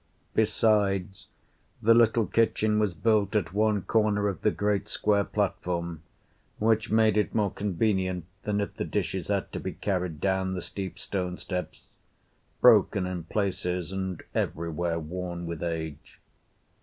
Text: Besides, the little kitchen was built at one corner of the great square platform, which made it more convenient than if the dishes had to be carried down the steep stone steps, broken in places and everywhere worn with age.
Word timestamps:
Besides, 0.33 1.27
the 1.79 1.93
little 1.93 2.25
kitchen 2.25 2.79
was 2.79 2.95
built 2.95 3.35
at 3.35 3.53
one 3.53 3.83
corner 3.83 4.27
of 4.29 4.41
the 4.41 4.49
great 4.49 4.89
square 4.89 5.23
platform, 5.23 6.01
which 6.57 6.89
made 6.89 7.17
it 7.17 7.35
more 7.35 7.51
convenient 7.51 8.25
than 8.41 8.61
if 8.61 8.73
the 8.77 8.83
dishes 8.83 9.27
had 9.27 9.51
to 9.51 9.59
be 9.59 9.73
carried 9.73 10.19
down 10.19 10.55
the 10.55 10.61
steep 10.63 10.97
stone 10.97 11.37
steps, 11.37 11.83
broken 12.61 13.05
in 13.05 13.25
places 13.25 13.91
and 13.91 14.23
everywhere 14.33 14.99
worn 14.99 15.45
with 15.45 15.61
age. 15.61 16.17